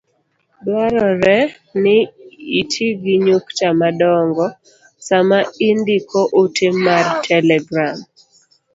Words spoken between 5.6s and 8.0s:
indiko ote mar telegram.